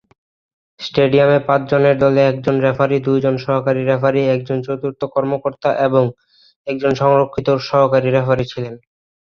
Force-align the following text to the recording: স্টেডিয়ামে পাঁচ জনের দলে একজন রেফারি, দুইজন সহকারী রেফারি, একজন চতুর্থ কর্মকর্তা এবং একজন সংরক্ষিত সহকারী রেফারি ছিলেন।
স্টেডিয়ামে 0.79 1.39
পাঁচ 1.47 1.61
জনের 1.71 1.95
দলে 2.03 2.21
একজন 2.23 2.55
রেফারি, 2.65 2.97
দুইজন 3.07 3.35
সহকারী 3.45 3.81
রেফারি, 3.83 4.21
একজন 4.35 4.57
চতুর্থ 4.67 5.01
কর্মকর্তা 5.15 5.69
এবং 5.87 6.03
একজন 6.67 6.91
সংরক্ষিত 7.01 7.47
সহকারী 7.69 8.09
রেফারি 8.11 8.45
ছিলেন। 8.51 8.75